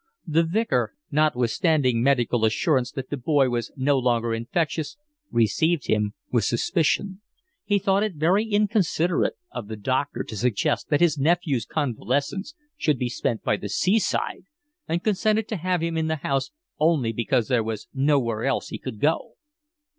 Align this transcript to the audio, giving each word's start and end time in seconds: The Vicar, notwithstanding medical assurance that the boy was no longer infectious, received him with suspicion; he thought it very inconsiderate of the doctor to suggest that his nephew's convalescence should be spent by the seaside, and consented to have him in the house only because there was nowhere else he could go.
The 0.25 0.41
Vicar, 0.41 0.95
notwithstanding 1.11 2.01
medical 2.01 2.43
assurance 2.43 2.89
that 2.93 3.11
the 3.11 3.17
boy 3.17 3.49
was 3.51 3.71
no 3.75 3.99
longer 3.99 4.33
infectious, 4.33 4.97
received 5.29 5.85
him 5.85 6.15
with 6.31 6.43
suspicion; 6.43 7.21
he 7.65 7.77
thought 7.77 8.01
it 8.01 8.15
very 8.15 8.45
inconsiderate 8.47 9.35
of 9.51 9.67
the 9.67 9.75
doctor 9.75 10.23
to 10.23 10.35
suggest 10.35 10.89
that 10.89 11.01
his 11.01 11.19
nephew's 11.19 11.67
convalescence 11.67 12.55
should 12.75 12.97
be 12.97 13.09
spent 13.09 13.43
by 13.43 13.57
the 13.57 13.69
seaside, 13.69 14.45
and 14.87 15.03
consented 15.03 15.47
to 15.49 15.57
have 15.57 15.83
him 15.83 15.95
in 15.95 16.07
the 16.07 16.15
house 16.25 16.49
only 16.79 17.11
because 17.13 17.47
there 17.47 17.63
was 17.63 17.87
nowhere 17.93 18.43
else 18.43 18.69
he 18.69 18.79
could 18.79 18.99
go. 18.99 19.33